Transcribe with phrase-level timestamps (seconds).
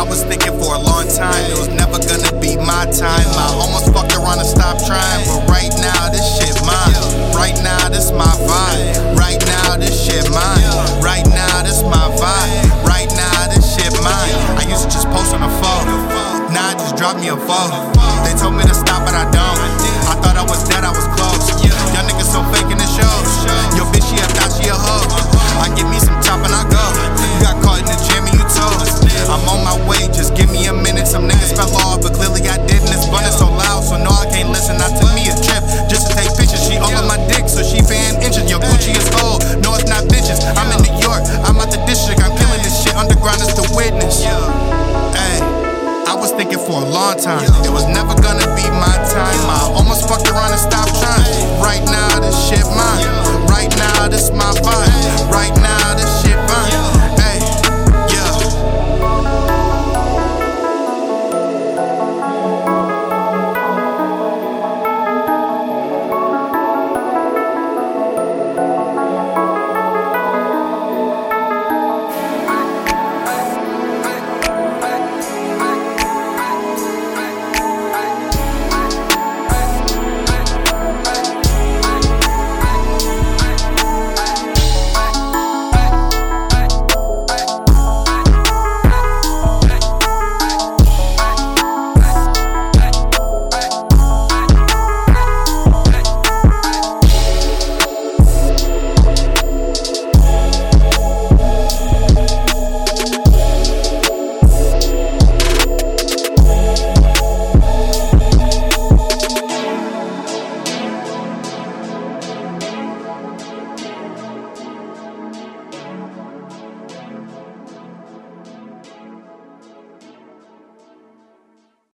[0.00, 3.28] I was thinking for a long time it was never gonna be my time.
[3.36, 6.96] I almost fucked around and stopped trying, but right now this shit mine.
[7.36, 9.12] Right now this my vibe.
[9.20, 10.64] Right now this shit mine.
[11.04, 12.64] Right now this my vibe.
[12.80, 14.40] Right now this shit mine.
[14.56, 15.84] I used to just post on the phone.
[16.48, 17.92] Now I just drop me a phone.
[18.24, 19.60] They told me to stop, but I don't.
[20.08, 21.59] I thought I was dead, I was close.
[46.70, 47.42] For a long time.
[47.66, 49.42] It was never gonna be my time.
[49.50, 50.99] I almost fucked around and stopped